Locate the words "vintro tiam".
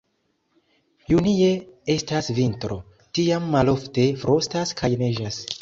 2.39-3.47